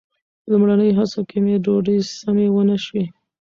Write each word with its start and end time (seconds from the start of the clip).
لومړني 0.51 0.89
هڅو 0.97 1.19
کې 1.29 1.37
مې 1.43 1.55
ډوډۍ 1.63 1.97
سمې 2.19 2.47
ونه 2.51 2.77
شوې. 2.85 3.05